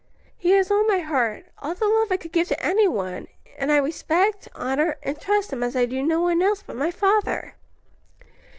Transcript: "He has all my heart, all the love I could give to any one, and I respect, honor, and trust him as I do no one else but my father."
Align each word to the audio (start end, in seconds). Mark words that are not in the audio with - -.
"He 0.35 0.49
has 0.53 0.71
all 0.71 0.83
my 0.87 0.97
heart, 1.01 1.45
all 1.59 1.75
the 1.75 1.85
love 1.85 2.07
I 2.11 2.17
could 2.17 2.31
give 2.31 2.47
to 2.47 2.59
any 2.59 2.87
one, 2.87 3.27
and 3.59 3.71
I 3.71 3.77
respect, 3.77 4.49
honor, 4.55 4.97
and 5.03 5.21
trust 5.21 5.53
him 5.53 5.61
as 5.61 5.75
I 5.75 5.85
do 5.85 6.01
no 6.01 6.19
one 6.21 6.41
else 6.41 6.63
but 6.65 6.75
my 6.75 6.89
father." 6.89 7.53